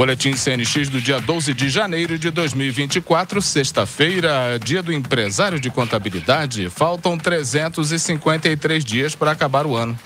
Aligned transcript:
Boletim 0.00 0.32
CNX 0.34 0.88
do 0.88 0.98
dia 0.98 1.20
12 1.20 1.52
de 1.52 1.68
janeiro 1.68 2.18
de 2.18 2.30
2024, 2.30 3.42
sexta-feira, 3.42 4.58
dia 4.58 4.82
do 4.82 4.94
empresário 4.94 5.60
de 5.60 5.68
contabilidade. 5.68 6.70
Faltam 6.70 7.18
353 7.18 8.82
dias 8.82 9.14
para 9.14 9.30
acabar 9.30 9.66
o 9.66 9.76
ano. 9.76 9.98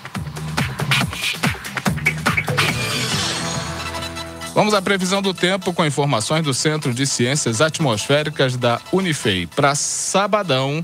Vamos 4.53 4.73
à 4.73 4.81
previsão 4.81 5.21
do 5.21 5.33
tempo 5.33 5.71
com 5.71 5.85
informações 5.85 6.43
do 6.43 6.53
Centro 6.53 6.93
de 6.93 7.07
Ciências 7.07 7.61
Atmosféricas 7.61 8.57
da 8.57 8.81
Unifei. 8.91 9.47
Para 9.47 9.75
sabadão, 9.75 10.83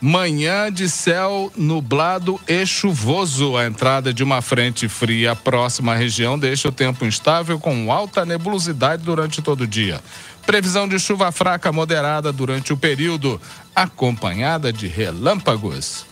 manhã 0.00 0.72
de 0.72 0.88
céu 0.88 1.52
nublado 1.56 2.40
e 2.46 2.66
chuvoso. 2.66 3.56
A 3.56 3.66
entrada 3.66 4.12
de 4.12 4.22
uma 4.22 4.42
frente 4.42 4.88
fria 4.88 5.34
próxima 5.34 5.92
à 5.92 5.96
região 5.96 6.38
deixa 6.38 6.68
o 6.68 6.72
tempo 6.72 7.04
instável 7.04 7.58
com 7.58 7.90
alta 7.90 8.24
nebulosidade 8.24 9.02
durante 9.02 9.42
todo 9.42 9.62
o 9.62 9.66
dia. 9.66 10.00
Previsão 10.46 10.86
de 10.86 10.98
chuva 10.98 11.32
fraca 11.32 11.72
moderada 11.72 12.30
durante 12.32 12.72
o 12.72 12.76
período, 12.76 13.40
acompanhada 13.74 14.72
de 14.72 14.86
relâmpagos. 14.86 16.04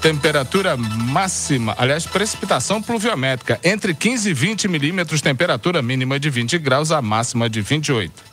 Temperatura 0.00 0.76
máxima, 0.76 1.76
aliás, 1.78 2.04
precipitação 2.06 2.82
pluviométrica, 2.82 3.60
entre 3.62 3.94
15 3.94 4.30
e 4.30 4.34
20 4.34 4.68
milímetros, 4.68 5.20
temperatura 5.20 5.80
mínima 5.80 6.18
de 6.18 6.28
20 6.28 6.58
graus, 6.58 6.90
a 6.90 7.00
máxima 7.00 7.48
de 7.48 7.60
28. 7.60 8.31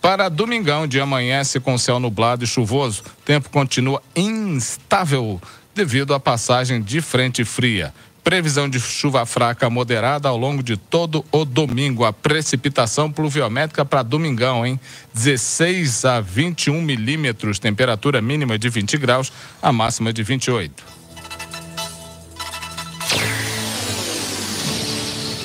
Para 0.00 0.30
domingão, 0.30 0.86
dia 0.86 1.02
amanhece 1.02 1.60
com 1.60 1.76
céu 1.76 2.00
nublado 2.00 2.42
e 2.42 2.46
chuvoso, 2.46 3.02
tempo 3.22 3.50
continua 3.50 4.02
instável 4.16 5.40
devido 5.74 6.14
à 6.14 6.20
passagem 6.20 6.80
de 6.80 7.02
frente 7.02 7.44
fria. 7.44 7.92
Previsão 8.24 8.68
de 8.68 8.80
chuva 8.80 9.26
fraca 9.26 9.68
moderada 9.68 10.28
ao 10.28 10.38
longo 10.38 10.62
de 10.62 10.76
todo 10.76 11.24
o 11.30 11.44
domingo. 11.44 12.04
A 12.04 12.12
precipitação 12.12 13.10
pluviométrica 13.10 13.84
para 13.84 14.02
domingão, 14.02 14.64
hein? 14.64 14.80
16 15.12 16.04
a 16.04 16.20
21 16.20 16.80
milímetros, 16.80 17.58
temperatura 17.58 18.22
mínima 18.22 18.58
de 18.58 18.68
20 18.68 18.96
graus, 18.98 19.32
a 19.60 19.72
máxima 19.72 20.12
de 20.12 20.22
28. 20.22 20.99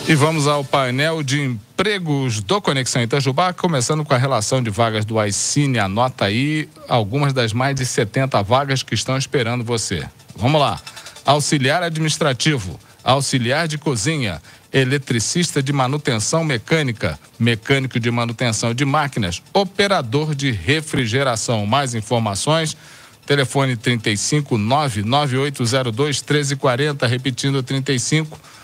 E 0.08 0.14
vamos 0.14 0.46
ao 0.46 0.64
painel 0.64 1.24
de 1.24 1.42
empregos 1.42 2.40
do 2.40 2.62
Conexão 2.62 3.02
Itajubá, 3.02 3.52
começando 3.54 4.06
com 4.06 4.14
a 4.14 4.18
relação 4.18 4.62
de 4.62 4.70
vagas 4.70 5.04
do 5.04 5.18
Aicine. 5.18 5.80
Anota 5.80 6.26
aí 6.26 6.70
algumas 6.88 7.34
das 7.34 7.54
mais 7.54 7.76
de 7.76 7.88
70 7.88 8.40
vagas 8.44 8.84
que 8.84 8.94
estão 8.94 9.18
esperando 9.18 9.64
você. 9.64 10.08
Vamos 10.36 10.62
lá 10.62 10.80
auxiliar 11.26 11.82
administrativo, 11.82 12.80
auxiliar 13.04 13.68
de 13.68 13.80
cozinha, 13.80 14.40
eletricista 14.72 15.64
de 15.64 15.74
manutenção 15.74 16.44
mecânica, 16.44 17.20
mecânico 17.40 18.00
de 18.00 18.12
manutenção 18.12 18.76
de 18.76 18.86
máquinas, 18.86 19.42
operador 19.52 20.36
de 20.36 20.52
refrigeração. 20.52 21.66
Mais 21.66 21.96
informações, 21.96 22.78
telefone 23.26 23.76
35 23.76 24.56
99802 24.56 26.22
1340, 26.22 27.08
repetindo 27.08 27.64
35 27.64 28.38
99802 28.38 28.38
1340. 28.38 28.56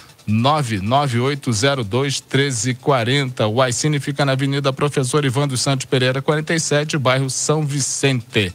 O 3.47 3.61
Aicine 3.61 3.99
fica 3.99 4.25
na 4.25 4.33
Avenida 4.33 4.71
Professor 4.71 5.25
Ivan 5.25 5.47
dos 5.47 5.61
Santos 5.61 5.85
Pereira, 5.85 6.21
47, 6.21 6.97
bairro 6.97 7.29
São 7.29 7.65
Vicente. 7.65 8.53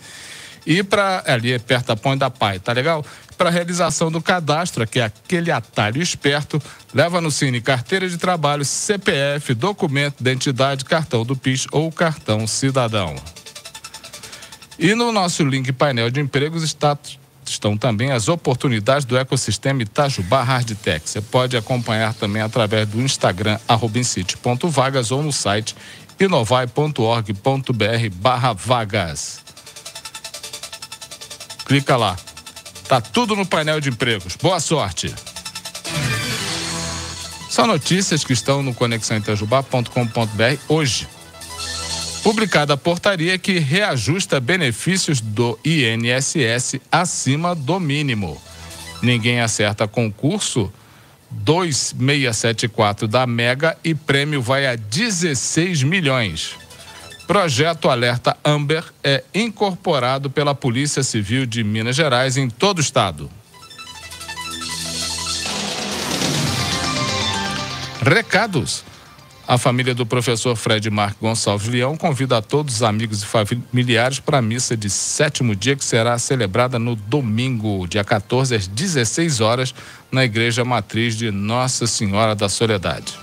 E 0.65 0.83
para 0.83 1.23
ali 1.27 1.53
é 1.53 1.59
perto 1.59 1.87
da 1.87 1.97
Ponte 1.97 2.19
da 2.19 2.31
Pai, 2.31 2.59
tá 2.59 2.73
legal? 2.73 3.05
para 3.37 3.51
realização 3.51 4.11
do 4.11 4.21
cadastro, 4.21 4.87
que 4.87 4.99
é 4.99 5.05
aquele 5.05 5.51
atalho 5.51 6.01
esperto, 6.01 6.61
leva 6.93 7.21
no 7.21 7.31
Cine 7.31 7.61
carteira 7.61 8.09
de 8.09 8.17
trabalho, 8.17 8.65
CPF, 8.65 9.55
documento 9.55 10.17
de 10.17 10.31
identidade, 10.31 10.85
cartão 10.85 11.25
do 11.25 11.37
PIS 11.37 11.67
ou 11.71 11.93
cartão 11.93 12.47
cidadão. 12.47 13.15
E 14.79 14.95
no 14.95 15.13
nosso 15.13 15.45
link 15.45 15.73
painel 15.73 16.11
de 16.11 16.21
empregos 16.21 16.63
está, 16.63 16.99
estão 17.53 17.77
também 17.77 18.13
as 18.13 18.29
oportunidades 18.29 19.05
do 19.05 19.17
ecossistema 19.17 19.83
Itajubá 19.83 20.43
Hardtech. 20.43 21.09
Você 21.09 21.21
pode 21.21 21.57
acompanhar 21.57 22.15
também 22.15 22.43
através 22.43 22.89
do 22.89 23.01
Instagram 23.01 23.59
arrobincity.vagas 23.69 25.11
ou 25.11 25.23
no 25.23 25.33
site 25.33 25.75
inovai.org.br 26.19 27.33
barra 28.15 28.53
vagas. 28.53 29.41
Clica 31.67 31.97
lá. 31.97 32.17
Tá 32.89 33.01
tudo 33.01 33.35
no 33.35 33.45
painel 33.45 33.81
de 33.81 33.89
empregos. 33.89 34.37
Boa 34.37 34.61
sorte. 34.61 35.13
São 37.51 37.67
notícias 37.67 38.23
que 38.23 38.33
estão 38.33 38.63
no 38.63 38.75
conexãoitajubá.com.br 38.75 40.61
hoje. 40.69 41.09
Publicada 42.27 42.75
a 42.75 42.77
portaria 42.77 43.39
que 43.39 43.61
reajusta 43.61 44.41
benefícios 44.41 45.21
do 45.21 45.57
INSS 45.65 46.81
acima 46.91 47.55
do 47.55 47.79
mínimo. 47.79 48.43
Ninguém 49.01 49.41
acerta 49.41 49.87
concurso 49.87 50.73
2674 51.31 53.07
da 53.07 53.29
Mega 53.29 53.79
e 53.85 53.95
prêmio 53.95 54.43
vai 54.43 54.67
a 54.67 54.75
16 54.75 55.85
milhões. 55.85 56.57
Projeto 57.29 57.89
Alerta 57.89 58.37
Amber 58.45 58.83
é 59.05 59.23
incorporado 59.33 60.29
pela 60.29 60.53
Polícia 60.53 61.05
Civil 61.05 61.47
de 61.47 61.63
Minas 61.63 61.95
Gerais 61.95 62.37
em 62.37 62.51
todo 62.51 62.79
o 62.79 62.81
estado. 62.81 63.31
Recados. 68.03 68.83
A 69.49 69.57
família 69.57 69.95
do 69.95 70.05
professor 70.05 70.57
Fred 70.57 70.91
Marco 70.91 71.21
Gonçalves 71.21 71.69
Leão 71.69 71.97
convida 71.97 72.39
a 72.39 72.43
todos 72.43 72.77
os 72.77 72.83
amigos 72.83 73.23
e 73.23 73.27
familiares 73.27 74.19
para 74.19 74.39
a 74.39 74.43
missa 74.43 74.77
de 74.77 74.91
sétimo 74.91 75.55
dia 75.55 75.77
que 75.77 75.85
será 75.85 76.19
celebrada 76.19 76.81
no 76.81 76.97
domingo, 76.97 77.87
dia 77.87 78.03
14 78.03 78.57
às 78.57 78.67
16 78.67 79.41
horas, 79.41 79.73
na 80.11 80.25
Igreja 80.25 80.65
Matriz 80.65 81.15
de 81.17 81.31
Nossa 81.31 81.87
Senhora 81.87 82.35
da 82.35 82.49
Soledade. 82.49 83.15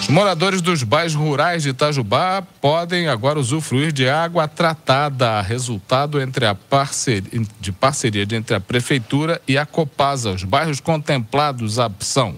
Os 0.00 0.08
moradores 0.08 0.60
dos 0.60 0.82
bairros 0.82 1.14
rurais 1.14 1.62
de 1.62 1.68
Itajubá 1.68 2.42
podem 2.60 3.06
agora 3.06 3.38
usufruir 3.38 3.92
de 3.92 4.08
água 4.08 4.48
tratada, 4.48 5.40
resultado 5.42 6.18
a 6.18 6.54
parceria, 6.56 7.46
de 7.60 7.70
parceria 7.70 8.26
entre 8.32 8.56
a 8.56 8.60
Prefeitura 8.60 9.40
e 9.46 9.56
a 9.56 9.64
Copasa. 9.64 10.30
Os 10.32 10.42
bairros 10.42 10.80
contemplados 10.80 11.76
são 12.00 12.36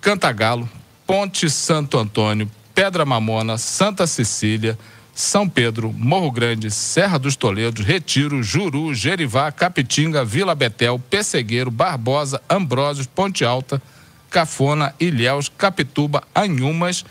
Cantagalo, 0.00 0.66
Ponte 1.10 1.50
Santo 1.50 1.98
Antônio, 1.98 2.48
Pedra 2.72 3.04
Mamona, 3.04 3.58
Santa 3.58 4.06
Cecília, 4.06 4.78
São 5.12 5.48
Pedro, 5.48 5.92
Morro 5.92 6.30
Grande, 6.30 6.70
Serra 6.70 7.18
dos 7.18 7.34
Toledos, 7.34 7.84
Retiro, 7.84 8.44
Juru, 8.44 8.94
Jerivá, 8.94 9.50
Capitinga, 9.50 10.24
Vila 10.24 10.54
Betel, 10.54 11.00
Pessegueiro, 11.10 11.68
Barbosa, 11.68 12.40
Ambrósios, 12.48 13.08
Ponte 13.08 13.44
Alta, 13.44 13.82
Cafona, 14.30 14.94
Ilhéus, 15.00 15.48
Capituba, 15.48 16.22
Anhumas, 16.32 17.04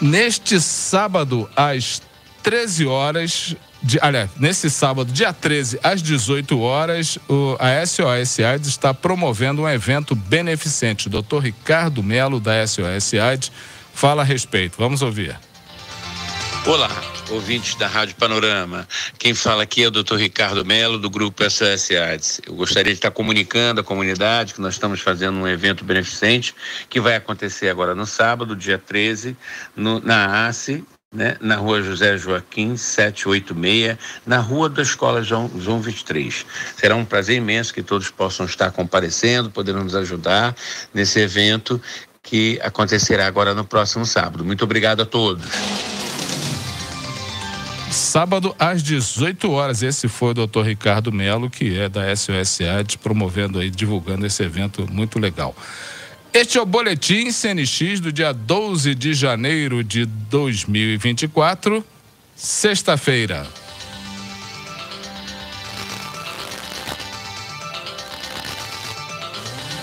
Neste 0.00 0.60
sábado, 0.60 1.48
às 1.56 2.02
13 2.42 2.86
horas, 2.86 3.56
de, 3.82 3.98
aliás, 4.00 4.30
nesse 4.38 4.70
sábado, 4.70 5.12
dia 5.12 5.32
13, 5.32 5.80
às 5.82 6.00
18 6.00 6.60
horas, 6.60 7.18
o, 7.28 7.56
a 7.58 7.84
SOS 7.84 8.38
AIDS 8.38 8.68
está 8.68 8.94
promovendo 8.94 9.62
um 9.62 9.68
evento 9.68 10.14
beneficente. 10.14 11.08
O 11.08 11.10
doutor 11.10 11.42
Ricardo 11.42 12.02
Melo, 12.02 12.38
da 12.38 12.64
SOS 12.64 13.14
AIDS, 13.14 13.50
fala 13.92 14.22
a 14.22 14.24
respeito. 14.24 14.76
Vamos 14.78 15.02
ouvir. 15.02 15.36
Olá, 16.64 16.88
ouvintes 17.28 17.74
da 17.74 17.88
Rádio 17.88 18.14
Panorama. 18.14 18.86
Quem 19.18 19.34
fala 19.34 19.64
aqui 19.64 19.82
é 19.82 19.88
o 19.88 19.90
Dr. 19.90 20.14
Ricardo 20.14 20.64
Melo, 20.64 20.96
do 20.96 21.10
Grupo 21.10 21.42
SOS 21.42 21.90
AIDS. 21.90 22.40
Eu 22.46 22.54
gostaria 22.54 22.92
de 22.92 22.98
estar 22.98 23.10
comunicando 23.10 23.80
à 23.80 23.84
comunidade 23.84 24.54
que 24.54 24.60
nós 24.60 24.74
estamos 24.74 25.00
fazendo 25.00 25.38
um 25.38 25.48
evento 25.48 25.84
beneficente 25.84 26.54
que 26.88 27.00
vai 27.00 27.16
acontecer 27.16 27.68
agora 27.68 27.96
no 27.96 28.06
sábado, 28.06 28.54
dia 28.54 28.78
13, 28.78 29.36
no, 29.74 29.98
na 29.98 30.46
ACE, 30.46 30.84
né, 31.12 31.36
na 31.40 31.56
rua 31.56 31.82
José 31.82 32.16
Joaquim, 32.16 32.76
786, 32.76 33.98
na 34.26 34.38
rua 34.38 34.68
da 34.68 34.82
Escola 34.82 35.22
João, 35.22 35.50
João 35.58 35.80
23. 35.80 36.46
Será 36.76 36.96
um 36.96 37.04
prazer 37.04 37.36
imenso 37.36 37.74
que 37.74 37.82
todos 37.82 38.10
possam 38.10 38.46
estar 38.46 38.70
comparecendo, 38.70 39.50
podendo 39.50 39.82
nos 39.84 39.94
ajudar 39.94 40.56
nesse 40.94 41.20
evento 41.20 41.80
que 42.22 42.58
acontecerá 42.62 43.26
agora 43.26 43.52
no 43.52 43.64
próximo 43.64 44.06
sábado. 44.06 44.44
Muito 44.44 44.64
obrigado 44.64 45.02
a 45.02 45.06
todos. 45.06 45.44
Sábado 47.90 48.54
às 48.58 48.82
18 48.82 49.50
horas. 49.50 49.82
Esse 49.82 50.08
foi 50.08 50.30
o 50.30 50.34
doutor 50.34 50.64
Ricardo 50.64 51.12
Melo, 51.12 51.50
que 51.50 51.78
é 51.78 51.90
da 51.90 52.02
AIDS, 52.02 52.96
promovendo 52.96 53.58
aí, 53.58 53.68
divulgando 53.68 54.24
esse 54.24 54.42
evento 54.42 54.86
muito 54.90 55.18
legal. 55.18 55.54
Este 56.34 56.56
é 56.56 56.62
o 56.62 56.64
Boletim 56.64 57.30
CNX 57.30 58.00
do 58.00 58.10
dia 58.10 58.32
12 58.32 58.94
de 58.94 59.12
janeiro 59.12 59.84
de 59.84 60.06
2024, 60.06 61.84
sexta-feira. 62.34 63.46